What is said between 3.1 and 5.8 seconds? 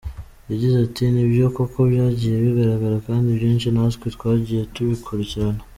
ibyinshi natwe twagiye tubikurikirana.